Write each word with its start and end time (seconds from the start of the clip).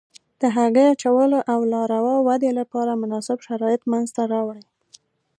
د 0.41 0.43
هګۍ 0.55 0.85
اچولو 0.93 1.39
او 1.51 1.59
لاروا 1.71 2.15
ودې 2.27 2.51
لپاره 2.59 2.99
مناسب 3.01 3.37
شرایط 3.47 3.81
منځته 3.91 4.21
راوړي. 4.33 4.65